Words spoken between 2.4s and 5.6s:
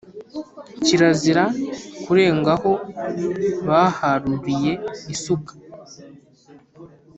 aho baharuriye isuka,